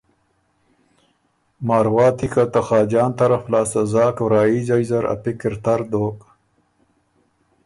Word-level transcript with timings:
مارواتی 1.67 2.27
که 2.33 2.43
ته 2.53 2.61
خاجان 2.67 3.11
طرف 3.19 3.43
لاسته 3.51 3.81
زاک 3.93 4.15
وراييځئ 4.21 4.83
زر 4.89 5.03
ا 5.13 5.15
پِکر 5.23 5.53
تر 5.63 5.79
دوک، 5.91 6.17